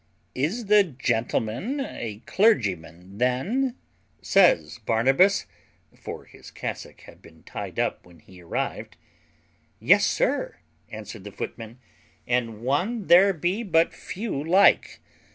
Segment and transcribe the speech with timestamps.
[0.33, 3.75] "Is the gentleman a clergyman, then?"
[4.23, 5.45] says Barnabas
[5.95, 8.97] (for his cassock had been tied up when he arrived).
[9.79, 10.55] "Yes, sir,"
[10.89, 11.77] answered the footman;
[12.25, 15.01] "and one there be but few like."